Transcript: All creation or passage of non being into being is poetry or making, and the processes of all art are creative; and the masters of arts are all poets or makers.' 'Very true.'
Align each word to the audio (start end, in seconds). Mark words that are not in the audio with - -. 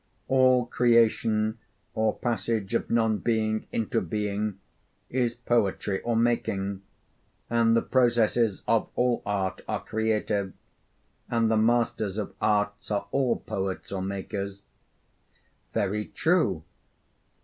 All 0.27 0.65
creation 0.65 1.59
or 1.93 2.17
passage 2.17 2.73
of 2.73 2.89
non 2.89 3.19
being 3.19 3.67
into 3.71 4.01
being 4.01 4.59
is 5.11 5.35
poetry 5.35 6.01
or 6.01 6.15
making, 6.15 6.81
and 7.51 7.75
the 7.77 7.83
processes 7.83 8.63
of 8.67 8.89
all 8.95 9.21
art 9.27 9.61
are 9.67 9.83
creative; 9.85 10.53
and 11.29 11.51
the 11.51 11.57
masters 11.57 12.17
of 12.17 12.33
arts 12.41 12.89
are 12.89 13.07
all 13.11 13.41
poets 13.41 13.91
or 13.91 14.01
makers.' 14.01 14.63
'Very 15.71 16.05
true.' 16.05 16.63